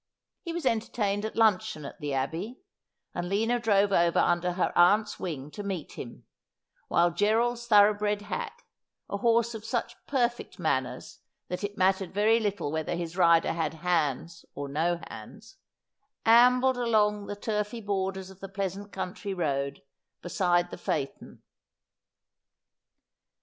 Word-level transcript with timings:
He 0.41 0.51
was 0.51 0.65
entertained 0.65 1.25
at 1.25 1.35
luncheon 1.35 1.85
at 1.85 1.99
the 1.99 2.11
Abbey; 2.11 2.59
and 3.13 3.29
Lina 3.29 3.59
drove 3.59 3.91
over 3.91 4.17
under 4.17 4.53
her 4.53 4.73
aunt's 4.75 5.19
wing 5.19 5.51
to 5.51 5.61
meet 5.61 5.91
him, 5.91 6.25
while 6.87 7.11
Gerald's 7.11 7.67
thoroughbred 7.67 8.23
hack— 8.23 8.65
a 9.11 9.17
horse 9.17 9.53
of 9.53 9.63
such 9.63 9.95
perfect 10.07 10.57
manners 10.57 11.19
that 11.49 11.63
it 11.63 11.77
mattered 11.77 12.15
very 12.15 12.39
little 12.39 12.71
whether 12.71 12.95
his 12.95 13.15
rider 13.15 13.53
had 13.53 13.75
hands 13.75 14.43
or 14.55 14.67
no 14.67 14.99
hands— 15.11 15.57
ambled 16.47 16.77
along 16.77 17.27
the 17.27 17.35
turfy 17.35 17.79
borders 17.79 18.31
of 18.31 18.39
the 18.39 18.49
pleasant 18.49 18.91
country 18.91 19.35
road 19.35 19.83
beside 20.23 20.71
the 20.71 20.79
phaeton. 20.79 21.43